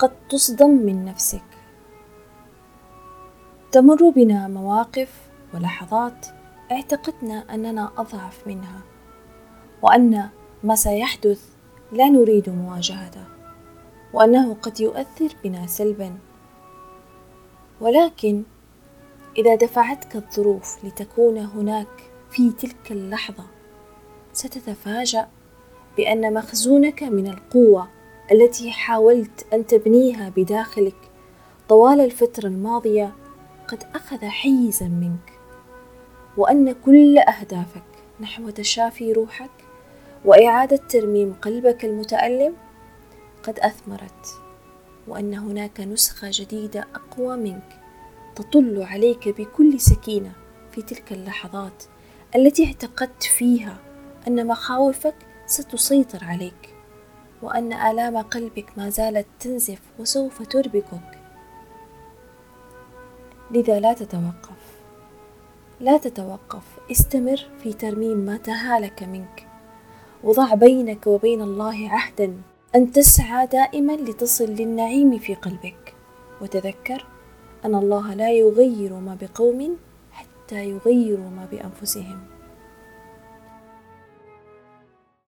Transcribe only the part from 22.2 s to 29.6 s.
في تلك اللحظة ستتفاجأ بأن مخزونك من القوة التي حاولت